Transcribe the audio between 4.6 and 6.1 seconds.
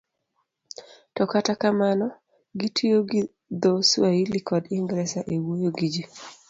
Ingresa e wuoyo gi ji.